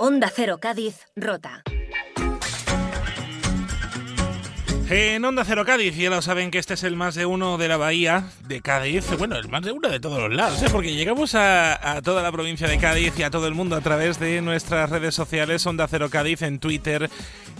Onda 0.00 0.30
Cero 0.32 0.58
Cádiz, 0.60 1.08
Rota. 1.16 1.64
En 4.88 5.24
Onda 5.24 5.44
Cero 5.44 5.64
Cádiz, 5.66 5.96
ya 5.96 6.08
lo 6.08 6.22
saben 6.22 6.52
que 6.52 6.58
este 6.58 6.74
es 6.74 6.84
el 6.84 6.94
más 6.94 7.16
de 7.16 7.26
uno 7.26 7.58
de 7.58 7.66
la 7.66 7.76
bahía 7.76 8.24
de 8.46 8.62
Cádiz, 8.62 9.04
bueno, 9.18 9.36
el 9.36 9.48
más 9.48 9.62
de 9.62 9.72
uno 9.72 9.88
de 9.88 9.98
todos 9.98 10.20
los 10.20 10.32
lados, 10.32 10.62
¿eh? 10.62 10.68
porque 10.70 10.94
llegamos 10.94 11.34
a, 11.34 12.00
toda 12.04 12.22
la 12.22 12.30
provincia 12.30 12.68
de 12.68 12.78
Cádiz 12.78 13.12
y 13.18 13.24
a 13.24 13.30
todo 13.30 13.48
el 13.48 13.54
mundo 13.54 13.74
a 13.74 13.80
través 13.80 14.20
de 14.20 14.40
nuestras 14.40 14.88
redes 14.88 15.16
sociales, 15.16 15.66
Onda 15.66 15.88
Cero 15.88 16.08
Cádiz, 16.10 16.42
en 16.42 16.60
Twitter, 16.60 17.10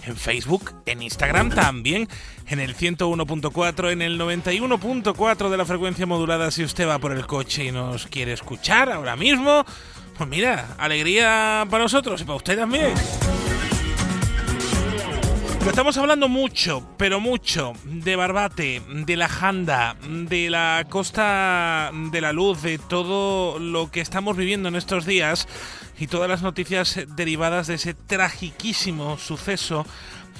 en 0.07 0.15
Facebook, 0.15 0.73
en 0.85 1.01
Instagram 1.01 1.49
también, 1.49 2.07
en 2.47 2.61
el 2.61 2.73
101.4, 2.73 3.91
en 3.91 4.01
el 4.01 4.17
91.4 4.17 5.49
de 5.49 5.57
la 5.57 5.65
frecuencia 5.65 6.05
modulada 6.05 6.51
si 6.51 6.63
usted 6.63 6.87
va 6.87 6.99
por 6.99 7.11
el 7.11 7.27
coche 7.27 7.65
y 7.65 7.71
nos 7.73 8.07
quiere 8.07 8.31
escuchar 8.31 8.89
ahora 8.91 9.17
mismo. 9.17 9.65
Pues 10.19 10.29
mira, 10.29 10.75
alegría 10.77 11.65
para 11.69 11.83
nosotros 11.83 12.19
y 12.19 12.25
para 12.25 12.35
usted 12.35 12.57
también 12.57 12.93
estamos 15.69 15.97
hablando 15.97 16.27
mucho, 16.27 16.87
pero 16.97 17.19
mucho, 17.19 17.73
de 17.85 18.15
Barbate, 18.15 18.81
de 19.05 19.15
la 19.15 19.27
Janda, 19.27 19.95
de 20.01 20.49
la 20.49 20.85
Costa 20.89 21.91
de 21.93 22.21
la 22.21 22.33
Luz, 22.33 22.63
de 22.63 22.79
todo 22.79 23.59
lo 23.59 23.91
que 23.91 24.01
estamos 24.01 24.35
viviendo 24.35 24.69
en 24.69 24.75
estos 24.75 25.05
días 25.05 25.47
y 25.99 26.07
todas 26.07 26.27
las 26.27 26.41
noticias 26.41 26.99
derivadas 27.15 27.67
de 27.67 27.75
ese 27.75 27.93
tragiquísimo 27.93 29.17
suceso 29.17 29.85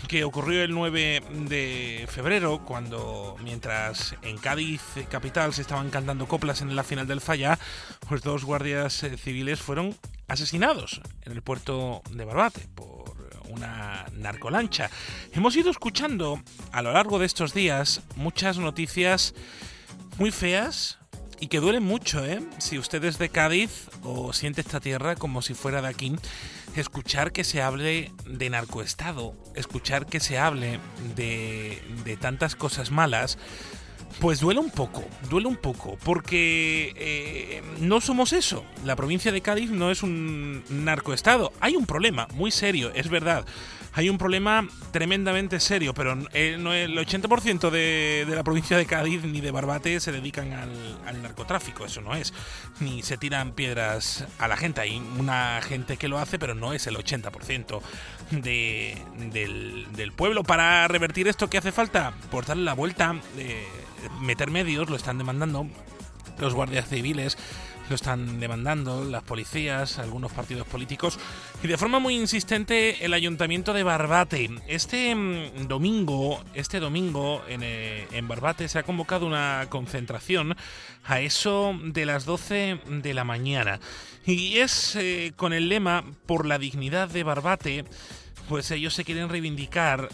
que 0.08 0.24
ocurrió 0.24 0.64
el 0.64 0.72
9 0.72 1.22
de 1.48 2.08
febrero, 2.10 2.66
cuando 2.66 3.36
mientras 3.44 4.16
en 4.24 4.38
Cádiz 4.38 4.82
capital 5.10 5.54
se 5.54 5.62
estaban 5.62 5.92
cantando 5.92 6.28
coplas 6.28 6.62
en 6.62 6.76
la 6.76 6.84
final 6.84 7.06
del 7.06 7.22
Falla, 7.22 7.60
pues 8.08 8.24
dos 8.24 8.46
guardias 8.46 9.04
eh, 9.04 9.16
civiles 9.18 9.60
fueron 9.60 9.96
asesinados 10.28 11.02
en 11.24 11.34
el 11.34 11.42
puerto 11.44 12.02
de 12.12 12.26
Barbate 12.26 12.68
una 13.50 14.06
narcolancha. 14.14 14.90
Hemos 15.34 15.56
ido 15.56 15.70
escuchando 15.72 16.42
a 16.72 16.82
lo 16.82 16.94
largo 16.94 17.20
de 17.20 17.26
estos 17.26 17.54
días 17.54 18.02
muchas 18.16 18.58
noticias 18.58 19.34
muy 20.18 20.32
feas 20.32 21.00
y 21.40 21.48
que 21.48 21.60
duelen 21.60 21.84
mucho, 21.84 22.26
¿eh? 22.26 22.42
Si 22.58 22.78
usted 22.78 23.04
es 23.06 23.18
de 23.18 23.30
Cádiz 23.30 23.90
o 24.04 24.34
siente 24.34 24.62
esta 24.62 24.80
tierra 24.80 25.16
como 25.16 25.42
si 25.42 25.54
fuera 25.54 25.82
de 25.82 25.88
aquí, 25.88 26.16
escuchar 26.76 27.32
que 27.32 27.44
se 27.44 27.62
hable 27.62 28.12
de 28.26 28.50
narcoestado, 28.50 29.36
escuchar 29.56 30.06
que 30.06 30.20
se 30.20 30.38
hable 30.38 30.80
de, 31.16 31.82
de 32.04 32.18
tantas 32.18 32.56
cosas 32.56 32.92
malas, 32.92 33.38
pues 34.20 34.40
duele 34.40 34.60
un 34.60 34.70
poco, 34.70 35.04
duele 35.30 35.48
un 35.48 35.56
poco, 35.56 35.98
porque 36.04 36.94
eh, 36.96 37.62
no 37.80 38.02
somos 38.02 38.34
eso. 38.34 38.66
La 38.84 38.96
provincia 38.96 39.32
de 39.32 39.42
Cádiz 39.42 39.70
no 39.70 39.92
es 39.92 40.04
un 40.04 40.64
narcoestado. 40.70 41.54
Hay 41.60 41.76
un 41.76 41.86
problema 41.86 42.28
muy 42.34 42.52
serio, 42.52 42.92
es 42.94 43.10
verdad. 43.10 43.46
Hay 43.94 44.08
un 44.10 44.18
problema 44.18 44.68
tremendamente 44.92 45.60
serio, 45.60 45.94
pero 45.94 46.18
eh, 46.34 46.54
el 46.54 46.98
80% 46.98 47.70
de, 47.70 48.26
la 48.30 48.44
provincia 48.44 48.78
de 48.78 48.86
Cádiz 48.86 49.24
ni 49.24 49.42
de 49.42 49.52
Barbate 49.52 50.00
se 50.00 50.12
dedican 50.12 50.54
al, 50.54 51.22
narcotráfico, 51.22 51.86
eso 51.86 52.02
no 52.02 52.16
es. 52.16 52.34
Ni 52.80 53.02
se 53.02 53.18
tiran 53.18 53.54
piedras 53.54 54.26
a 54.38 54.48
la 54.48 54.58
gente. 54.58 54.82
Hay 54.82 55.02
una 55.18 55.60
gente 55.62 55.98
que 55.98 56.08
lo 56.08 56.20
hace, 56.20 56.38
pero 56.38 56.54
no 56.54 56.74
es 56.74 56.86
el 56.88 56.98
80% 56.98 57.82
de, 58.32 58.98
del, 59.32 60.12
pueblo. 60.16 60.44
Para 60.44 60.88
revertir 60.88 61.28
esto, 61.28 61.50
¿qué 61.50 61.58
hace 61.58 61.72
falta? 61.72 62.14
Por 62.30 62.46
darle 62.46 62.64
la 62.64 62.74
vuelta. 62.74 63.16
Eh, 63.38 63.66
meter 64.22 64.52
medios, 64.52 64.90
lo 64.90 64.96
están 64.96 65.18
demandando 65.18 65.68
los 66.40 66.54
guardias 66.54 66.88
civiles, 66.88 67.38
lo 67.90 67.96
están 67.96 68.40
demandando 68.40 69.04
las 69.04 69.24
policías, 69.24 69.98
algunos 69.98 70.32
partidos 70.32 70.68
políticos 70.68 71.20
y 71.64 71.68
de 71.68 71.78
forma 71.78 72.00
muy 72.00 72.16
insistente 72.16 73.04
el 73.04 73.14
ayuntamiento 73.14 73.74
de 73.74 73.84
Barbate. 73.84 74.50
Este 74.68 75.14
mm, 75.16 75.68
domingo, 75.68 76.44
este 76.54 76.80
domingo 76.80 77.42
en, 77.48 77.62
eh, 77.64 78.08
en, 78.12 78.28
Barbate 78.28 78.70
se 78.70 78.80
ha 78.80 78.84
convocado 78.84 79.26
una 79.26 79.66
concentración 79.70 80.56
a 81.04 81.20
eso 81.20 81.74
de 81.84 82.06
las 82.06 82.26
12 82.26 82.80
de 82.88 83.14
la 83.14 83.24
mañana 83.24 83.80
y 84.26 84.58
es 84.58 84.96
eh, 84.96 85.34
con 85.36 85.54
el 85.54 85.70
lema 85.70 86.04
por 86.28 86.46
la 86.46 86.60
dignidad 86.60 87.10
de 87.10 87.24
Barbate, 87.24 87.86
pues 88.48 88.70
ellos 88.70 88.94
se 88.94 89.04
quieren 89.04 89.30
reivindicar 89.30 90.10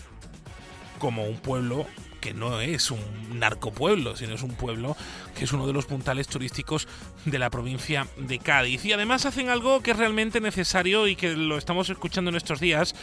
como 1.00 1.26
un 1.26 1.38
pueblo 1.38 1.86
que 2.26 2.34
no 2.34 2.60
es 2.60 2.90
un 2.90 3.00
narcopueblo, 3.38 4.16
sino 4.16 4.34
es 4.34 4.42
un 4.42 4.56
pueblo 4.56 4.98
que 5.38 5.44
es 5.44 5.54
uno 5.54 5.68
de 5.68 5.74
los 5.74 5.86
puntales 5.86 6.28
turísticos 6.28 6.88
de 7.26 7.38
la 7.38 7.52
provincia 7.52 8.08
de 8.18 8.40
Cádiz. 8.40 8.84
Y 8.84 8.94
además 8.94 9.28
hacen 9.28 9.50
algo 9.50 9.82
que 9.82 9.92
es 9.92 9.98
realmente 9.98 10.42
necesario 10.42 11.08
y 11.08 11.16
que 11.16 11.36
lo 11.36 11.56
estamos 11.56 11.88
escuchando 11.92 12.32
en 12.32 12.38
estos 12.38 12.60
días. 12.60 12.96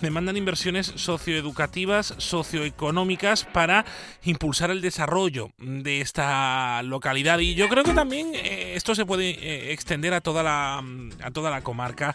Demandan 0.00 0.36
inversiones 0.36 0.92
socioeducativas, 0.94 2.14
socioeconómicas 2.18 3.44
para 3.46 3.84
impulsar 4.22 4.70
el 4.70 4.80
desarrollo 4.80 5.50
de 5.58 6.00
esta 6.00 6.80
localidad. 6.84 7.40
Y 7.40 7.56
yo 7.56 7.68
creo 7.68 7.82
que 7.82 7.94
también 7.94 8.30
eh, 8.34 8.74
esto 8.76 8.94
se 8.94 9.06
puede 9.06 9.30
eh, 9.30 9.72
extender 9.72 10.14
a 10.14 10.20
toda, 10.20 10.44
la, 10.44 10.84
a 11.20 11.30
toda 11.32 11.50
la 11.50 11.62
comarca 11.62 12.14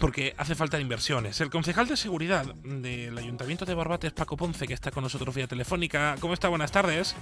porque 0.00 0.34
hace 0.38 0.54
falta 0.54 0.80
inversiones. 0.80 1.40
El 1.40 1.50
concejal 1.50 1.86
de 1.86 1.96
seguridad 1.96 2.46
del 2.64 3.16
Ayuntamiento 3.16 3.66
de 3.66 3.74
Barbate 3.74 4.08
es 4.08 4.12
Paco 4.12 4.36
Ponce, 4.36 4.66
que 4.66 4.74
está 4.74 4.90
con 4.90 5.04
nosotros 5.04 5.34
vía 5.34 5.46
telefónica. 5.46 5.99
¿Cómo 6.20 6.34
está? 6.34 6.48
Buenas 6.48 6.72
tardes. 6.72 7.14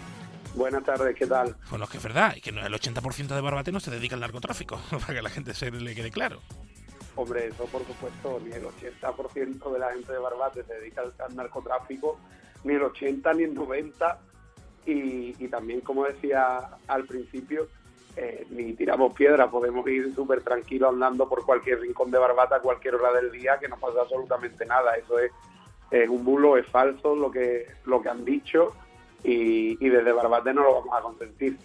Buenas 0.55 0.85
tardes, 0.85 1.15
¿qué 1.17 1.27
tal? 1.27 1.57
Bueno, 1.71 1.85
es 1.85 1.91
que 1.91 1.99
es 1.99 2.03
verdad, 2.03 2.35
y 2.37 2.41
que 2.41 2.51
el 2.51 2.57
80% 2.57 3.29
de 3.29 3.41
Barbate 3.41 3.73
no 3.73 3.81
se 3.81 3.91
dedica 3.91 4.15
al 4.15 4.21
narcotráfico, 4.21 4.81
para 4.91 5.15
que 5.15 5.23
la 5.23 5.31
gente 5.31 5.55
se 5.55 5.71
le 5.71 5.95
quede 5.95 6.11
claro. 6.11 6.41
Hombre, 7.17 7.49
eso 7.49 7.65
por 7.67 7.85
supuesto, 7.85 8.41
ni 8.45 8.53
el 8.53 8.65
80% 8.65 9.73
de 9.73 9.79
la 9.79 9.93
gente 9.93 10.13
de 10.13 10.19
Barbate 10.19 10.63
se 10.65 10.75
dedica 10.75 11.03
al, 11.03 11.37
narcotráfico, 11.37 12.19
ni 12.65 12.75
el 12.75 12.83
80 12.83 13.35
ni 13.35 13.43
el 13.45 13.55
90, 13.55 14.19
y, 14.87 15.49
también, 15.49 15.81
como 15.81 16.05
decía 16.05 16.71
al 16.87 17.05
principio, 17.05 17.69
eh, 18.17 18.47
ni 18.51 18.73
tiramos 18.73 19.13
piedra, 19.13 19.51
podemos 19.51 19.87
ir 19.89 20.15
súper 20.15 20.43
tranquilos 20.43 20.93
andando 20.93 21.29
por 21.29 21.45
cualquier 21.45 21.81
rincón 21.81 22.11
de 22.11 22.19
Barbata 22.19 22.57
a 22.57 22.61
cualquier 22.61 22.95
hora 22.95 23.13
del 23.13 23.31
día, 23.31 23.59
que 23.59 23.69
no 23.69 23.77
pasa 23.77 24.01
absolutamente 24.01 24.65
nada, 24.65 24.97
eso 24.97 25.19
es, 25.19 25.31
es 25.91 26.09
un 26.09 26.25
bulo, 26.25 26.57
es 26.57 26.67
falso 26.67 27.15
lo 27.15 27.31
que, 27.31 27.67
lo 27.87 28.03
que 28.03 28.09
han 28.09 28.25
dicho, 28.25 28.73
y, 29.25 29.77
desde 29.77 30.13
Barbate 30.13 30.55
no 30.55 30.63
lo 30.63 30.75
vamos 30.75 30.97
a 30.97 31.03
consentir. 31.03 31.57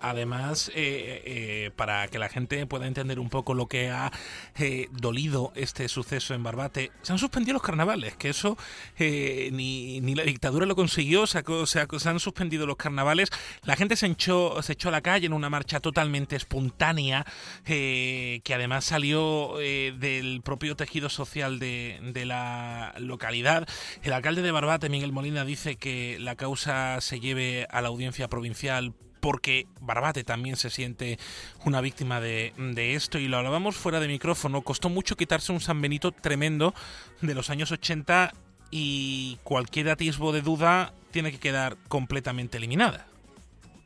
Además, 0.00 0.70
eh, 0.74 1.22
eh, 1.24 1.70
para 1.76 2.08
que 2.08 2.18
la 2.18 2.28
gente 2.28 2.66
pueda 2.66 2.86
entender 2.86 3.20
un 3.20 3.28
poco 3.28 3.54
lo 3.54 3.66
que 3.66 3.90
ha 3.90 4.10
eh, 4.56 4.88
dolido 4.92 5.52
este 5.54 5.88
suceso 5.88 6.34
en 6.34 6.42
Barbate, 6.42 6.90
se 7.02 7.12
han 7.12 7.18
suspendido 7.18 7.54
los 7.54 7.62
carnavales, 7.62 8.16
que 8.16 8.30
eso 8.30 8.56
ni, 8.98 10.00
ni, 10.00 10.14
la 10.14 10.22
dictadura 10.24 10.66
lo 10.66 10.74
consiguió, 10.74 11.26
se, 11.26 11.42
se, 11.66 12.08
han 12.08 12.20
suspendido 12.20 12.66
los 12.66 12.76
carnavales, 12.76 13.30
la 13.62 13.76
gente 13.76 13.96
se 13.96 14.06
echó, 14.06 14.62
se 14.62 14.72
echó 14.72 14.88
a 14.88 14.92
la 14.92 15.02
calle 15.02 15.26
en 15.26 15.32
una 15.32 15.50
marcha 15.50 15.80
totalmente 15.80 16.36
espontánea, 16.36 17.26
que 17.64 18.52
además 18.54 18.84
salió 18.84 19.56
del 19.58 20.40
propio 20.42 20.76
tejido 20.76 21.08
social 21.08 21.58
de 21.58 22.24
la 22.24 22.94
localidad. 22.98 23.68
El 24.02 24.12
alcalde 24.12 24.42
de 24.42 24.50
Barbate, 24.50 24.88
Miguel 24.88 25.12
Molina, 25.12 25.44
dice 25.44 25.76
que 25.76 26.18
la 26.20 26.36
causa 26.36 27.00
se 27.00 27.20
lleve 27.20 27.66
a 27.70 27.82
la 27.82 27.88
audiencia 27.88 28.28
provincial 28.28 28.94
porque 29.20 29.66
Barbate 29.80 30.24
también 30.24 30.56
se 30.56 30.70
siente 30.70 31.18
una 31.64 31.80
víctima 31.80 32.20
de, 32.20 32.52
esto 32.94 33.18
y 33.18 33.28
lo 33.28 33.36
hablábamos 33.36 33.76
fuera 33.76 34.00
de 34.00 34.08
micrófono, 34.08 34.62
costó 34.62 34.88
mucho 34.88 35.16
quitarse 35.16 35.52
un 35.52 35.60
San 35.60 35.80
Benito 35.80 36.12
tremendo 36.12 36.74
de 37.20 37.34
los 37.34 37.50
años 37.50 37.72
80 37.72 38.32
y 38.70 39.38
cualquier 39.44 39.90
atisbo 39.90 40.32
de 40.32 40.42
duda 40.42 40.92
tiene 41.10 41.30
que 41.30 41.38
quedar 41.38 41.76
completamente 41.88 42.58
eliminada. 42.58 43.06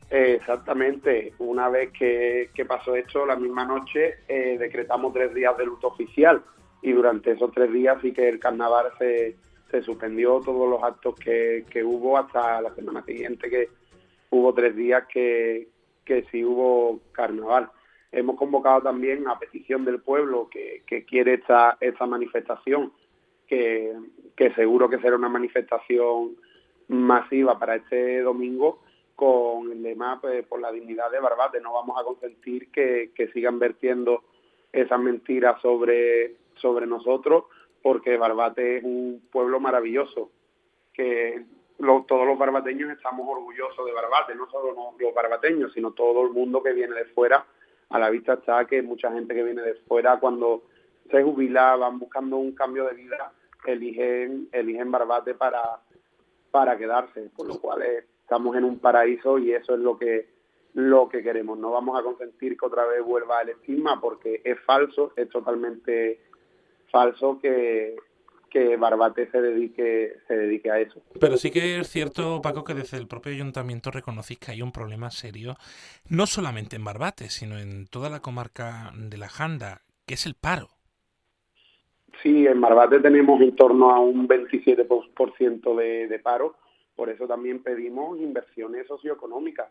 Exactamente, 0.09 1.33
una 1.39 1.69
vez 1.69 1.91
que, 1.91 2.65
pasó 2.67 2.95
esto, 2.95 3.25
la 3.25 3.35
misma 3.35 3.65
noche 3.65 4.19
eh, 4.27 4.57
decretamos 4.59 5.13
tres 5.13 5.33
días 5.33 5.57
de 5.57 5.65
luto 5.65 5.87
oficial 5.87 6.43
y 6.81 6.91
durante 6.91 7.31
esos 7.31 7.51
tres 7.51 7.71
días 7.71 7.97
sí 8.01 8.11
que 8.11 8.29
el 8.29 8.39
carnaval 8.39 8.91
se, 8.99 9.35
se 9.71 9.81
suspendió 9.81 10.39
todos 10.41 10.69
los 10.69 10.83
actos 10.83 11.15
que, 11.15 11.65
que 11.67 11.83
hubo 11.83 12.17
hasta 12.17 12.61
la 12.61 12.75
semana 12.75 13.03
siguiente 13.03 13.49
que, 13.49 13.69
hubo 14.33 14.53
tres 14.53 14.75
días 14.75 15.05
que, 15.07 15.67
que 16.03 16.23
sí 16.31 16.43
hubo 16.43 16.99
carnaval. 17.11 17.69
Hemos 18.11 18.35
convocado 18.35 18.81
también 18.81 19.27
a 19.27 19.37
petición 19.37 19.85
del 19.85 20.01
pueblo 20.01 20.49
que, 20.49 20.83
quiere 21.07 21.35
esta, 21.35 21.77
esta 21.79 22.05
manifestación, 22.05 22.91
que, 23.47 23.93
seguro 24.55 24.89
que 24.89 24.99
será 24.99 25.15
una 25.15 25.29
manifestación 25.29 26.35
masiva 26.87 27.59
para 27.59 27.75
este 27.75 28.21
domingo 28.21 28.81
con 29.15 29.71
el 29.71 29.83
lema 29.83 30.19
pues, 30.19 30.45
por 30.47 30.59
la 30.59 30.71
dignidad 30.71 31.11
de 31.11 31.19
Barbate. 31.19 31.61
No 31.61 31.73
vamos 31.73 31.99
a 31.99 32.03
consentir 32.03 32.71
que, 32.71 33.11
sigan 33.33 33.59
vertiendo 33.59 34.23
esas 34.71 34.99
mentiras 34.99 35.61
sobre, 35.61 36.35
sobre 36.55 36.87
nosotros 36.87 37.45
porque 37.83 38.17
Barbate 38.17 38.77
es 38.77 38.83
un 38.83 39.21
pueblo 39.31 39.59
maravilloso 39.59 40.31
que 40.93 41.43
todos 42.07 42.25
los 42.25 42.37
barbateños 42.37 42.91
estamos 42.91 43.27
orgullosos 43.27 43.85
de 43.85 43.91
Barbate, 43.91 44.35
no 44.35 44.49
solo 44.49 44.95
los 44.97 45.13
barbateños, 45.13 45.73
sino 45.73 45.91
todo 45.91 46.23
el 46.23 46.31
mundo 46.31 46.63
que 46.63 46.73
viene 46.73 46.95
de 46.95 47.05
fuera. 47.05 47.45
A 47.89 47.99
la 47.99 48.09
vista 48.09 48.33
está 48.33 48.65
que 48.65 48.81
mucha 48.81 49.11
gente 49.11 49.33
que 49.33 49.43
viene 49.43 49.61
de 49.61 49.75
fuera 49.87 50.19
cuando 50.19 50.63
se 51.11 51.21
jubilan, 51.21 51.79
van 51.79 51.99
buscando 51.99 52.37
un 52.37 52.53
cambio 52.53 52.85
de 52.85 52.95
vida, 52.95 53.33
eligen, 53.65 54.49
eligen 54.51 54.91
Barbate 54.91 55.35
para, 55.35 55.61
para 56.51 56.77
quedarse, 56.77 57.29
por 57.35 57.47
lo 57.47 57.59
cual 57.59 57.81
estamos 57.81 58.55
en 58.55 58.63
un 58.63 58.79
paraíso 58.79 59.37
y 59.37 59.51
eso 59.51 59.73
es 59.73 59.79
lo 59.79 59.97
que 59.97 60.31
lo 60.73 61.07
que 61.07 61.21
queremos. 61.21 61.59
No 61.59 61.71
vamos 61.71 61.99
a 61.99 62.03
consentir 62.03 62.57
que 62.57 62.65
otra 62.65 62.85
vez 62.85 63.03
vuelva 63.03 63.41
el 63.41 63.49
estigma 63.49 64.01
porque 64.01 64.41
es 64.43 64.59
falso, 64.61 65.13
es 65.15 65.29
totalmente 65.29 66.19
falso 66.89 67.39
que, 67.39 67.95
que 68.53 68.77
Barbate 68.77 69.31
se 69.31 69.41
dedique, 69.41 70.13
se 70.27 70.37
dedique 70.37 70.69
a 70.69 70.79
eso. 70.79 71.01
Pero 71.19 71.37
sí 71.37 71.49
que 71.49 71.79
es 71.79 71.89
cierto, 71.89 72.39
Paco, 72.43 72.63
que 72.63 72.75
desde 72.75 72.97
el 72.97 73.07
propio 73.07 73.33
ayuntamiento 73.33 73.89
reconocís 73.89 74.37
que 74.37 74.51
hay 74.51 74.61
un 74.61 74.71
problema 74.71 75.09
serio, 75.09 75.55
no 76.07 76.27
solamente 76.27 76.75
en 76.75 76.83
Barbate, 76.83 77.29
sino 77.29 77.57
en 77.57 77.87
toda 77.87 78.11
la 78.11 78.19
comarca 78.19 78.91
de 78.95 79.17
la 79.17 79.27
Janda, 79.27 79.81
que 80.05 80.13
es 80.13 80.27
el 80.27 80.35
paro. 80.35 80.69
Sí, 82.21 82.45
en 82.45 82.61
Barbate 82.61 82.99
tenemos 82.99 83.41
en 83.41 83.55
torno 83.55 83.89
a 83.89 83.99
un 83.99 84.27
27% 84.27 85.75
de, 85.75 86.07
de 86.07 86.19
paro, 86.19 86.55
por 86.95 87.09
eso 87.09 87.27
también 87.27 87.63
pedimos 87.63 88.19
inversiones 88.19 88.85
socioeconómicas 88.85 89.69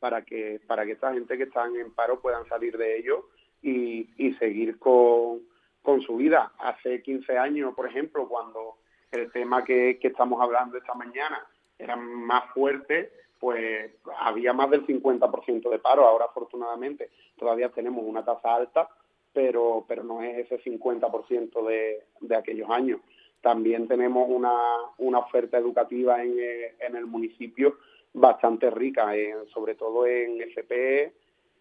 para 0.00 0.22
que 0.22 0.60
para 0.66 0.84
que 0.84 0.92
esta 0.92 1.14
gente 1.14 1.38
que 1.38 1.44
están 1.44 1.76
en 1.76 1.94
paro 1.94 2.20
puedan 2.20 2.46
salir 2.48 2.76
de 2.76 2.98
ello 2.98 3.28
y, 3.62 4.10
y 4.18 4.34
seguir 4.34 4.76
con, 4.80 5.40
con 5.84 6.00
su 6.00 6.16
vida. 6.16 6.50
Hace 6.58 7.02
15 7.02 7.36
años, 7.36 7.74
por 7.74 7.86
ejemplo, 7.86 8.26
cuando 8.26 8.78
el 9.12 9.30
tema 9.30 9.62
que, 9.62 9.98
estamos 10.00 10.40
hablando 10.40 10.78
esta 10.78 10.94
mañana 10.94 11.46
era 11.78 11.94
más 11.94 12.50
fuerte, 12.54 13.12
pues 13.38 13.92
había 14.18 14.54
más 14.54 14.70
del 14.70 14.86
50% 14.86 15.68
de 15.68 15.78
paro. 15.78 16.06
Ahora, 16.06 16.24
afortunadamente, 16.24 17.10
todavía 17.38 17.68
tenemos 17.68 18.02
una 18.02 18.24
tasa 18.24 18.54
alta, 18.54 18.88
pero, 19.34 19.84
pero 19.86 20.02
no 20.02 20.22
es 20.22 20.50
ese 20.50 20.58
50% 20.64 21.66
de, 21.68 22.02
de 22.20 22.34
aquellos 22.36 22.70
años. 22.70 23.00
También 23.42 23.86
tenemos 23.86 24.26
una, 24.30 24.58
una 24.96 25.18
oferta 25.18 25.58
educativa 25.58 26.22
en, 26.22 26.34
en 26.80 26.96
el 26.96 27.04
municipio 27.04 27.76
bastante 28.14 28.70
rica, 28.70 29.12
sobre 29.52 29.74
todo 29.74 30.06
en 30.06 30.40
FP, 30.40 31.12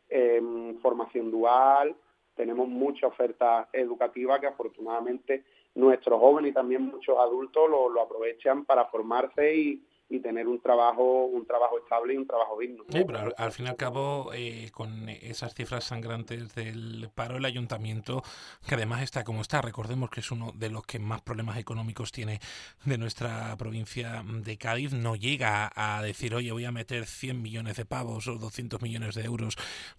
en 0.09 0.79
formación 0.81 1.29
dual, 1.29 1.93
tenemos 2.35 2.67
mucha 2.67 3.07
oferta 3.07 3.69
educativa 3.71 4.39
que 4.39 4.47
afortunadamente 4.47 5.43
nuestros 5.75 6.19
jóvenes 6.19 6.51
y 6.51 6.53
también 6.53 6.83
muchos 6.83 7.17
adultos 7.17 7.69
lo, 7.69 7.89
lo 7.89 8.01
aprovechan 8.01 8.65
para 8.65 8.85
formarse 8.85 9.55
y, 9.55 9.83
y 10.13 10.19
tener 10.19 10.47
un 10.47 10.61
trabajo 10.61 11.25
un 11.25 11.45
trabajo 11.45 11.79
estable 11.79 12.13
y 12.13 12.17
un 12.17 12.27
trabajo 12.27 12.59
digno. 12.59 12.83
Sí, 12.89 13.03
pero 13.05 13.33
al, 13.35 13.51
fin 13.51 13.65
y 13.65 13.69
al 13.69 13.75
cabo, 13.75 14.31
eh, 14.33 14.69
con 14.71 15.09
esas 15.09 15.53
cifras 15.55 15.85
sangrantes 15.85 16.53
del 16.53 17.09
paro, 17.13 17.37
el 17.37 17.45
ayuntamiento, 17.45 18.23
que 18.67 18.75
además 18.75 19.01
está 19.01 19.23
como 19.23 19.41
está, 19.41 19.61
recordemos 19.61 20.09
que 20.09 20.19
es 20.19 20.31
uno 20.31 20.51
de 20.53 20.69
los 20.69 20.85
que 20.85 20.99
más 20.99 21.21
problemas 21.21 21.57
económicos 21.57 22.11
tiene 22.11 22.39
de 22.85 22.97
nuestra 22.97 23.55
provincia 23.57 24.23
de 24.25 24.57
Cádiz, 24.57 24.93
no 24.93 25.15
llega 25.15 25.71
a 25.75 26.01
decir, 26.01 26.35
oye, 26.35 26.51
voy 26.51 26.65
a 26.65 26.71
meter 26.71 27.05
100 27.05 27.41
millones 27.41 27.75
de 27.77 27.85
pavos 27.85 28.27
o 28.27 28.37
200 28.37 28.81
millones 28.81 29.15
de 29.15 29.23
euros 29.23 29.55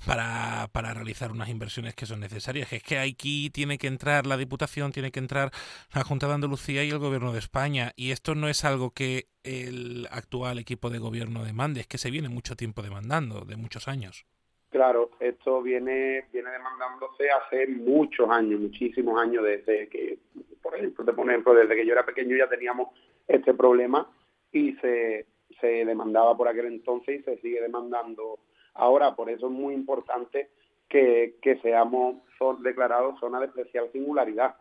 para, 0.07 0.69
para 0.73 0.95
realizar 0.95 1.33
unas 1.33 1.49
inversiones 1.49 1.95
que 1.95 2.07
son 2.07 2.21
necesarias. 2.21 2.73
Es 2.73 2.83
que 2.83 2.99
aquí 2.99 3.51
tiene 3.51 3.79
que 3.79 3.89
entrar 3.89 4.27
la 4.27 4.37
Diputación, 4.37 4.93
tiene 4.93 5.11
que 5.11 5.19
entrar 5.19 5.51
la 5.93 6.05
Junta 6.05 6.29
de 6.29 6.35
Andalucía 6.35 6.85
y 6.85 6.91
el 6.91 6.99
Gobierno 6.99 7.33
de 7.33 7.39
España. 7.39 7.93
Y 7.97 8.13
esto 8.13 8.35
no 8.35 8.49
es 8.49 8.65
algo 8.65 8.91
que 8.91 9.29
el 9.45 10.04
actual 10.11 10.59
equipo 10.59 10.91
de 10.91 10.99
gobierno 10.99 11.45
demande, 11.45 11.81
es 11.81 11.87
que 11.87 11.99
se 11.99 12.11
viene 12.11 12.29
mucho 12.29 12.57
tiempo 12.57 12.83
demandando, 12.83 13.45
de 13.45 13.57
muchos 13.57 13.89
años. 13.89 14.27
Claro, 14.71 15.11
esto 15.21 15.63
viene 15.63 16.25
viene 16.33 16.51
demandándose 16.51 17.31
hace 17.31 17.69
muchos 17.69 18.29
años, 18.29 18.61
muchísimos 18.61 19.21
años, 19.21 19.45
desde 19.45 19.89
que, 19.89 20.19
por 20.61 20.75
ejemplo, 20.75 21.05
te 21.05 21.13
ejemplo, 21.13 21.55
desde 21.55 21.77
que 21.77 21.87
yo 21.87 21.93
era 21.93 22.05
pequeño 22.05 22.37
ya 22.37 22.49
teníamos 22.49 22.89
este 23.29 23.55
problema 23.55 24.11
y 24.51 24.73
se, 24.75 25.27
se 25.61 25.85
demandaba 25.85 26.37
por 26.37 26.49
aquel 26.49 26.67
entonces 26.67 27.21
y 27.21 27.23
se 27.23 27.37
sigue 27.39 27.61
demandando 27.61 28.41
ahora. 28.75 29.15
Por 29.15 29.31
eso 29.31 29.47
es 29.47 29.53
muy 29.53 29.75
importante 29.75 30.51
que, 30.89 31.37
que 31.41 31.57
seamos 31.59 32.17
declarados 32.61 33.19
zona 33.21 33.41
de 33.41 33.47
especial 33.47 33.89
singularidad. 33.93 34.57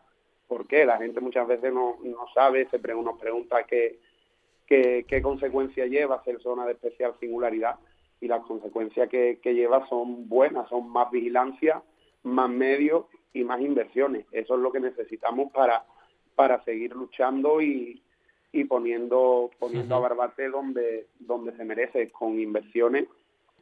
¿Por 0.46 0.66
qué? 0.66 0.84
La 0.84 0.98
gente 0.98 1.20
muchas 1.20 1.46
veces 1.46 1.72
no, 1.72 1.96
no 2.02 2.26
sabe, 2.34 2.68
se 2.70 2.78
pre 2.78 2.94
nos 2.94 3.18
pregunta 3.18 3.64
qué 3.64 3.98
qué, 4.66 5.04
qué 5.08 5.22
consecuencias 5.22 5.88
lleva 5.88 6.22
ser 6.24 6.40
zona 6.40 6.66
de 6.66 6.72
especial 6.72 7.14
singularidad 7.20 7.76
y 8.20 8.28
las 8.28 8.44
consecuencias 8.44 9.08
que, 9.08 9.38
que 9.42 9.54
lleva 9.54 9.86
son 9.88 10.28
buenas, 10.28 10.68
son 10.68 10.88
más 10.88 11.10
vigilancia, 11.10 11.82
más 12.22 12.48
medios 12.48 13.06
y 13.32 13.44
más 13.44 13.60
inversiones. 13.60 14.26
Eso 14.32 14.54
es 14.54 14.60
lo 14.60 14.72
que 14.72 14.80
necesitamos 14.80 15.52
para, 15.52 15.84
para 16.34 16.62
seguir 16.64 16.94
luchando 16.94 17.60
y, 17.60 18.02
y 18.52 18.64
poniendo, 18.64 19.50
poniendo 19.58 19.96
a 19.96 19.98
Barbate 19.98 20.48
donde, 20.48 21.08
donde 21.18 21.56
se 21.56 21.64
merece, 21.64 22.10
con 22.10 22.38
inversiones 22.40 23.06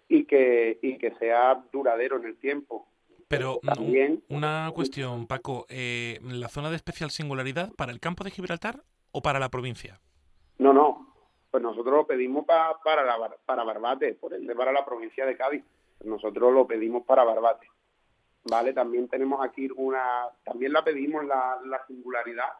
y 0.08 0.25
que, 0.25 0.78
y 0.82 0.99
que 0.99 1.12
sea 1.14 1.64
duradero 1.72 2.19
en 2.19 2.26
el 2.26 2.37
tiempo. 2.37 2.87
Pero 3.26 3.60
También, 3.64 4.22
una 4.28 4.70
cuestión, 4.75 5.26
Paco, 5.26 5.64
eh, 5.70 6.20
¿la 6.22 6.49
zona 6.49 6.69
de 6.69 6.76
especial 6.76 7.10
singularidad 7.10 7.72
para 7.72 7.90
el 7.90 7.99
campo 7.99 8.25
de 8.25 8.31
Gibraltar 8.31 8.84
o 9.10 9.22
para 9.22 9.40
la 9.40 9.49
provincia? 9.49 10.00
No, 10.62 10.73
no, 10.73 11.12
pues 11.50 11.61
nosotros 11.61 11.93
lo 11.93 12.06
pedimos 12.06 12.47
para, 12.47 13.05
la, 13.05 13.37
para 13.44 13.64
Barbate, 13.64 14.14
por 14.14 14.32
ende 14.32 14.55
para 14.55 14.70
la 14.70 14.85
provincia 14.85 15.26
de 15.26 15.37
Cádiz. 15.37 15.64
Nosotros 16.05 16.53
lo 16.53 16.67
pedimos 16.67 17.05
para 17.05 17.25
Barbate. 17.25 17.69
Vale, 18.44 18.73
también 18.73 19.09
tenemos 19.09 19.44
aquí 19.44 19.69
una, 19.76 20.29
también 20.44 20.73
la 20.73 20.85
pedimos 20.85 21.25
la, 21.25 21.59
la 21.64 21.85
singularidad 21.87 22.50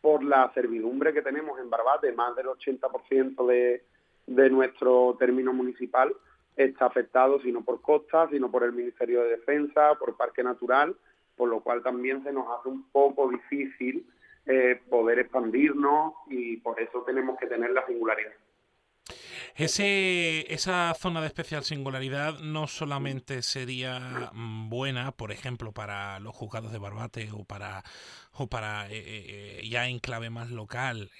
por 0.00 0.24
la 0.24 0.52
servidumbre 0.52 1.12
que 1.14 1.22
tenemos 1.22 1.58
en 1.60 1.70
Barbate, 1.70 2.12
más 2.12 2.34
del 2.34 2.46
80% 2.46 3.46
de, 3.46 3.84
de 4.26 4.50
nuestro 4.50 5.16
término 5.18 5.52
municipal 5.52 6.14
está 6.56 6.86
afectado, 6.86 7.40
sino 7.40 7.62
por 7.62 7.80
costa, 7.80 8.28
sino 8.30 8.50
por 8.50 8.64
el 8.64 8.72
Ministerio 8.72 9.22
de 9.22 9.30
Defensa, 9.30 9.94
por 9.98 10.16
Parque 10.16 10.42
Natural, 10.42 10.94
por 11.36 11.48
lo 11.48 11.60
cual 11.60 11.82
también 11.82 12.22
se 12.24 12.32
nos 12.32 12.46
hace 12.48 12.68
un 12.68 12.84
poco 12.90 13.28
difícil 13.28 14.06
eh, 14.46 14.80
poder 14.90 15.20
expandirnos 15.20 16.14
y 16.28 16.58
por 16.58 16.78
eso 16.80 17.02
tenemos 17.02 17.38
que 17.38 17.46
tener 17.46 17.70
la 17.70 17.86
singularidad. 17.86 18.32
Ese, 19.56 20.52
esa 20.52 20.92
zona 20.94 21.20
de 21.20 21.28
especial 21.28 21.64
singularidad 21.64 22.40
no 22.40 22.66
solamente 22.66 23.40
sería 23.42 24.30
mm, 24.32 24.68
buena, 24.68 25.12
por 25.12 25.30
ejemplo, 25.30 25.70
para 25.72 26.18
los 26.18 26.34
juzgados 26.34 26.72
de 26.72 26.78
Barbate 26.78 27.30
o 27.32 27.44
para 27.44 27.84
o 28.36 28.48
para 28.48 28.88
eh, 28.88 28.98
eh, 28.98 29.60
eh, 29.62 29.68
ya 29.68 29.88
en 29.88 30.00
clave 30.00 30.28
más 30.30 30.50
local 30.50 31.10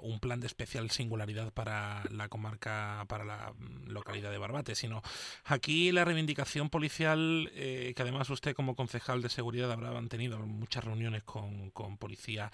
un 0.00 0.18
plan 0.18 0.40
de 0.40 0.46
especial 0.46 0.90
singularidad 0.90 1.52
para 1.52 2.02
la 2.10 2.28
comarca, 2.28 3.04
para 3.08 3.24
la 3.24 3.52
mm, 3.56 3.90
localidad 3.90 4.30
de 4.30 4.38
Barbate, 4.38 4.74
sino 4.74 5.02
aquí 5.44 5.92
la 5.92 6.04
reivindicación 6.04 6.70
policial, 6.70 7.50
que 7.54 7.94
además 7.98 8.28
usted 8.30 8.54
como 8.54 8.74
concejal 8.74 9.22
de 9.22 9.28
seguridad 9.28 9.70
habrá 9.70 9.94
tenido 10.08 10.38
muchas 10.40 10.84
reuniones 10.84 11.22
con, 11.22 11.70
con 11.70 11.98
policía, 11.98 12.50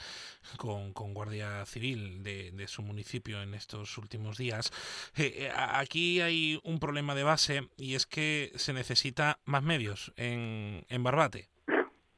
con, 0.57 0.93
con 0.93 1.15
guardia 1.15 1.65
civil 1.67 2.23
de, 2.23 2.51
de, 2.53 2.69
su 2.69 2.83
municipio 2.83 3.43
en 3.43 3.55
estos 3.55 3.97
últimos 3.99 4.37
días, 4.39 4.73
aquí 5.55 6.21
hay 6.21 6.61
un 6.65 6.79
problema 6.79 7.15
de 7.15 7.23
base 7.23 7.69
y 7.77 7.95
es 7.95 8.07
que 8.07 8.51
se 8.55 8.73
necesita 8.73 9.39
más 9.45 9.63
medios 9.63 10.13
en, 10.17 10.85
en 10.89 11.03
Barbate. 11.03 11.49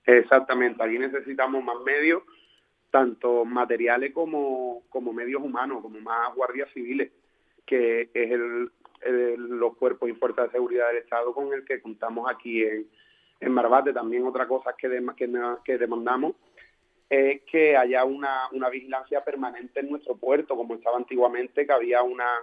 Exactamente, 0.04 0.82
aquí 0.82 0.99
necesitamos 0.99 1.62
más 1.62 1.80
medios, 1.85 2.23
tanto 2.90 3.44
materiales 3.44 4.12
como, 4.12 4.82
como 4.88 5.12
medios 5.12 5.42
humanos, 5.42 5.80
como 5.80 6.00
más 6.00 6.35
guardias 6.35 6.68
civiles, 6.75 7.12
que 7.64 8.11
es 8.12 8.30
el, 8.30 8.71
los 9.37 9.76
cuerpos 9.76 10.11
y 10.11 10.14
fuerzas 10.14 10.47
de 10.47 10.52
seguridad 10.52 10.88
del 10.88 10.99
Estado 10.99 11.32
con 11.32 11.52
el 11.52 11.64
que 11.64 11.80
contamos 11.80 12.30
aquí 12.30 12.62
en, 12.62 12.87
en 13.40 13.54
Barbate. 13.54 13.92
También 13.92 14.26
otra 14.26 14.47
cosa 14.47 14.75
que, 14.76 14.88
que, 15.16 15.30
que 15.64 15.78
demandamos 15.78 16.35
es 17.09 17.42
que 17.42 17.76
haya 17.76 18.04
una, 18.04 18.49
una 18.52 18.71
vigilancia 18.71 19.23
permanente 19.23 19.80
en 19.80 19.90
nuestro 19.90 20.16
puerto, 20.16 20.56
como 20.56 20.75
estaba 20.75 20.97
antiguamente, 20.97 21.66
que 21.66 21.73
había 21.73 22.02
una, 22.02 22.40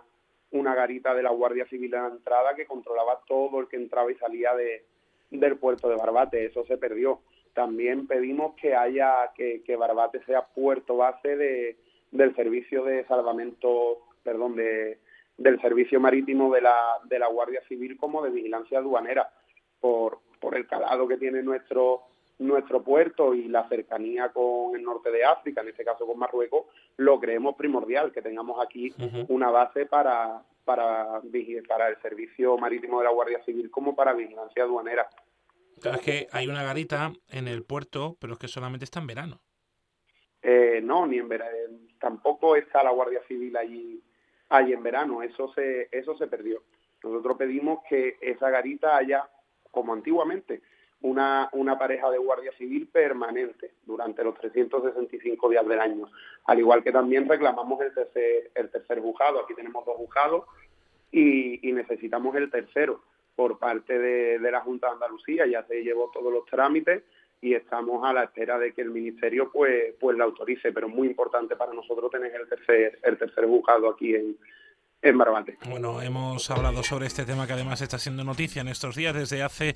una 0.51 0.75
garita 0.75 1.13
de 1.13 1.24
la 1.24 1.32
Guardia 1.32 1.68
Civil 1.68 1.94
en 1.94 2.01
la 2.01 2.10
entrada 2.10 2.56
que 2.56 2.65
controlaba 2.65 3.22
todo 3.27 3.60
el 3.60 3.68
que 3.68 3.77
entraba 3.77 4.12
y 4.12 4.15
salía 4.15 4.56
de, 4.56 4.86
del 5.32 5.58
puerto 5.58 5.89
de 5.89 5.96
Barbate. 5.96 6.46
Eso 6.46 6.65
se 6.65 6.77
perdió. 6.77 7.22
También 7.53 8.08
pedimos 8.08 8.56
que 8.56 8.75
haya 8.75 9.32
que, 9.36 9.62
que 9.63 9.75
Barbate 9.75 10.24
sea 10.25 10.46
puerto 10.48 10.98
base 10.98 11.36
de, 11.36 11.77
del 12.12 12.36
servicio 12.36 12.84
de 12.84 13.06
salvamento, 13.06 14.00
perdón, 14.24 14.56
de, 14.56 15.00
del 15.38 15.62
servicio 15.62 16.00
marítimo 16.00 16.53
de 16.53 16.62
la, 16.62 16.75
de 17.06 17.20
la 17.20 17.27
Guardia 17.27 17.62
Civil 17.68 17.98
como 17.98 18.24
de 18.24 18.29
vigilancia 18.29 18.79
aduanera 18.79 19.32
por, 19.79 20.20
por 20.39 20.56
el 20.56 20.68
calado 20.68 21.08
que 21.08 21.18
tiene 21.18 21.41
nuestro 21.44 22.03
nuestro 22.39 22.81
puerto 22.81 23.36
y 23.36 23.48
la 23.48 23.67
cercanía 23.67 24.29
con 24.29 24.75
el 24.75 24.84
norte 24.84 25.12
de 25.12 25.25
África, 25.25 25.62
en 25.62 25.67
este 25.67 25.84
caso 25.84 26.05
con 26.05 26.17
Marruecos, 26.17 26.65
lo 26.98 27.19
creemos 27.19 27.55
primordial, 27.55 28.12
que 28.12 28.22
tengamos 28.22 28.65
aquí 28.65 28.93
una 29.27 29.51
base 29.51 29.86
para, 29.86 30.41
para, 30.63 31.22
para 31.67 31.89
el 31.89 32.01
servicio 32.01 32.58
marítimo 32.58 33.00
de 33.00 33.05
la 33.05 33.12
Guardia 33.12 33.43
Civil 33.43 33.69
como 33.69 33.96
para 33.96 34.13
vigilancia 34.13 34.63
aduanera. 34.63 35.10
es 35.84 36.01
que 36.01 36.27
hay 36.31 36.48
una 36.48 36.63
garita 36.63 37.12
en 37.29 37.48
el 37.48 37.63
puerto, 37.63 38.15
pero 38.19 38.34
es 38.34 38.39
que 38.39 38.48
solamente 38.48 38.86
está 38.86 39.00
en 39.00 39.08
verano. 39.08 39.41
Eh, 40.41 40.79
no, 40.81 41.05
ni 41.05 41.17
en 41.17 41.27
verano. 41.27 41.51
Tampoco 42.00 42.55
está 42.55 42.81
la 42.84 42.91
Guardia 42.91 43.22
Civil 43.27 43.58
allí, 43.58 44.01
allí 44.48 44.72
en 44.72 44.84
verano. 44.84 45.22
Eso 45.22 45.51
se, 45.53 45.89
eso 45.91 46.15
se 46.17 46.27
perdió. 46.27 46.63
Nosotros 47.03 47.38
pedimos 47.38 47.79
que 47.89 48.17
esa 48.22 48.50
garita 48.50 48.96
haya, 48.96 49.29
como 49.72 49.93
antiguamente, 49.93 50.62
una, 51.01 51.50
una 51.53 51.77
pareja 51.77 52.10
de 52.10 52.18
guardia 52.18 52.51
civil 52.58 52.88
permanente 52.88 53.72
durante 53.86 54.24
los 54.24 54.36
365 54.36 55.50
días 55.50 55.68
del 55.68 55.79
año. 55.79 56.10
Al 56.46 56.60
igual 56.60 56.84
que 56.84 56.91
también 56.91 57.27
reclamamos 57.27 57.79
el 57.82 57.94
tercer, 57.94 58.51
el 58.56 58.70
tercer 58.70 59.00
juzgado. 59.00 59.39
Aquí 59.39 59.53
tenemos 59.53 59.86
dos 59.86 59.96
juzgados 59.96 60.44
y, 61.12 61.60
necesitamos 61.72 62.36
el 62.36 62.51
tercero 62.51 63.01
por 63.36 63.58
parte 63.58 63.98
de, 63.98 64.39
de, 64.39 64.51
la 64.51 64.62
Junta 64.62 64.88
de 64.88 64.94
Andalucía. 64.94 65.48
Ya 65.48 65.63
se 65.63 65.82
llevó 65.84 66.12
todos 66.12 66.32
los 66.32 66.46
trámites 66.46 67.03
y 67.41 67.53
estamos 67.53 68.03
a 68.03 68.12
la 68.12 68.24
espera 68.24 68.60
de 68.60 68.74
que 68.74 68.82
el 68.82 68.89
Ministerio 68.89 69.50
pues, 69.51 69.94
pues 70.00 70.18
la 70.18 70.25
autorice. 70.25 70.74
Pero 70.74 70.88
es 70.88 70.94
muy 70.94 71.08
importante 71.08 71.56
para 71.56 71.74
nosotros 71.74 72.12
tener 72.12 72.36
el 72.36 72.50
tercer, 72.50 73.00
el 73.03 73.18
tercer 73.18 73.46
juzgado 73.46 73.89
aquí 73.89 74.15
en, 74.15 74.38
en 75.01 75.18
Barbate. 75.18 75.58
Bueno, 75.70 76.01
hemos 76.01 76.50
hablado 76.51 76.84
sobre 76.84 77.08
este 77.08 77.25
tema 77.25 77.48
que 77.48 77.53
además 77.53 77.82
está 77.82 77.98
siendo 77.98 78.24
noticia 78.24 78.62
en 78.62 78.68
estos 78.68 78.96
días 78.96 79.15
desde 79.15 79.44
hace 79.44 79.74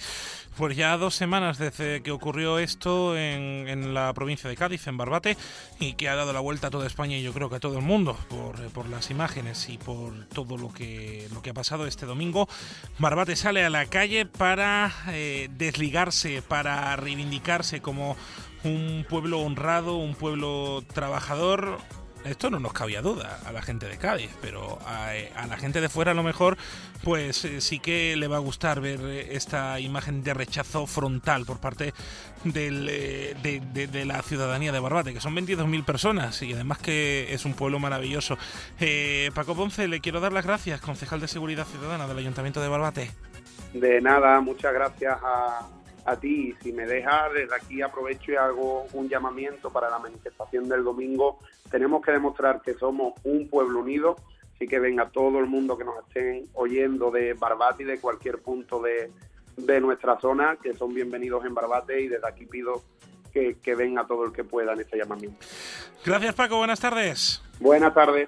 pues 0.58 0.76
ya 0.76 0.98
dos 0.98 1.16
semanas 1.16 1.58
desde 1.58 2.04
que 2.04 2.12
ocurrió 2.12 2.60
esto 2.60 3.18
en, 3.18 3.94
la 3.94 4.14
provincia 4.14 4.50
de 4.50 4.56
Cádiz, 4.56 4.88
en 4.88 4.98
Barbate, 4.98 5.38
y 5.80 5.94
que 5.94 6.10
ha 6.10 6.16
dado 6.16 6.34
la 6.34 6.40
vuelta 6.40 6.68
a 6.68 6.72
toda 6.72 6.88
España 6.88 7.18
y 7.18 7.24
yo 7.24 7.34
creo 7.34 7.50
que 7.50 7.56
a 7.56 7.60
todo 7.60 7.78
el 7.78 7.86
mundo 7.86 8.18
por, 8.30 8.56
por 8.72 8.88
las 8.90 9.12
imágenes 9.12 9.70
y 9.70 9.78
por 9.78 10.26
todo 10.30 10.58
lo 10.58 10.74
que, 10.74 11.28
lo 11.34 11.42
que 11.42 11.52
ha 11.52 11.54
pasado 11.54 11.88
este 11.88 12.06
domingo. 12.06 12.48
Barbate 13.00 13.36
sale 13.36 13.64
a 13.64 13.70
la 13.70 13.86
calle 13.86 14.26
para 14.26 14.92
eh, 15.10 15.50
desligarse, 15.52 16.42
para 16.42 16.96
reivindicarse 16.96 17.82
como 17.82 18.18
un 18.64 19.06
pueblo 19.10 19.40
honrado, 19.40 19.98
un 19.98 20.16
pueblo 20.16 20.84
trabajador, 20.94 21.80
esto 22.26 22.50
no 22.50 22.60
nos 22.60 22.74
cabía 22.74 23.02
duda 23.02 23.40
a 23.46 23.52
la 23.52 23.62
gente 23.62 23.88
de 23.88 23.98
Cádiz, 23.98 24.32
pero 24.42 24.80
a, 24.86 25.14
la 25.48 25.58
gente 25.58 25.82
de 25.82 25.90
fuera 25.90 26.12
a 26.12 26.14
lo 26.14 26.24
mejor, 26.24 26.58
pues 27.04 27.46
eh, 27.46 27.62
sí 27.62 27.80
que 27.80 28.16
le 28.16 28.28
va 28.28 28.38
a 28.38 28.40
gustar 28.40 28.82
ver 28.82 29.00
eh, 29.04 29.36
esta 29.36 29.80
imagen 29.80 30.24
de 30.24 30.34
rechazo 30.34 30.88
frontal 30.88 31.46
por 31.46 31.60
parte 31.60 31.94
del, 32.44 32.88
eh, 32.90 33.36
de, 33.42 34.06
la 34.06 34.22
ciudadanía 34.22 34.72
de 34.72 34.80
Barbate, 34.80 35.14
que 35.14 35.22
son 35.22 35.36
22.000 35.36 35.86
personas 35.86 36.42
y 36.42 36.54
además 36.54 36.80
que 36.80 37.34
es 37.34 37.46
un 37.46 37.54
pueblo 37.54 37.80
maravilloso. 37.80 38.38
Paco 39.34 39.56
Ponce, 39.56 39.88
le 39.88 40.02
quiero 40.02 40.20
dar 40.20 40.34
las 40.34 40.46
gracias, 40.46 40.82
concejal 40.82 41.20
de 41.20 41.28
Seguridad 41.28 41.66
Ciudadana 41.66 42.08
del 42.08 42.18
Ayuntamiento 42.18 42.62
de 42.62 42.68
Barbate. 42.68 43.12
De 43.74 44.02
nada, 44.02 44.40
muchas 44.42 44.74
gracias 44.74 45.18
a 45.24 45.68
a 46.06 46.16
ti. 46.16 46.54
Si 46.62 46.72
me 46.74 46.86
dejas, 46.86 47.34
desde 47.34 47.56
aquí 47.56 47.82
aprovecho 47.82 48.32
y 48.32 48.36
hago 48.36 48.86
un 48.94 49.10
llamamiento 49.10 49.70
para 49.72 49.90
la 49.90 50.00
manifestación 50.00 50.68
del 50.68 50.84
domingo. 50.84 51.40
Tenemos 51.70 52.04
que 52.04 52.12
demostrar 52.12 52.62
que 52.62 52.74
somos 52.74 53.14
un 53.24 53.50
pueblo 53.50 53.80
unido, 53.80 54.18
así 54.56 54.68
que 54.68 54.80
venga 54.80 55.10
todo 55.10 55.40
el 55.40 55.48
mundo 55.48 55.78
que 55.78 55.84
nos 55.84 55.96
estén 56.08 56.48
oyendo 56.54 57.12
de 57.12 57.34
Barbate 57.34 57.84
y 57.84 57.86
de 57.86 58.00
cualquier 58.00 58.40
punto 58.40 58.82
de, 58.82 59.12
de 59.58 59.82
nuestra 59.82 60.20
zona, 60.20 60.58
que 60.62 60.74
son 60.74 60.94
bienvenidos 60.94 61.46
en 61.46 61.54
Barbate 61.54 62.02
y 62.02 62.08
desde 62.08 62.28
aquí 62.28 62.46
pido 62.46 62.84
que, 63.32 63.58
que 63.62 63.76
venga 63.76 64.06
todo 64.06 64.26
el 64.26 64.32
que 64.32 64.44
pueda 64.44 64.74
en 64.74 64.82
este 64.82 64.98
llamamiento. 64.98 65.46
Gracias 66.06 66.36
Paco, 66.36 66.58
buenas 66.58 66.80
tardes. 66.80 67.42
Buenas 67.60 67.94
tardes. 67.94 68.28